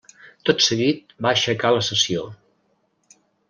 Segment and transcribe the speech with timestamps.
[0.49, 2.27] Tot seguit va aixecar la sessió.